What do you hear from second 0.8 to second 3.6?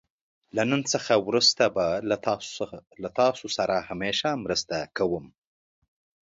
څخه وروسته به له تاسو